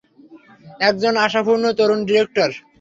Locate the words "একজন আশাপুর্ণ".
0.79-1.63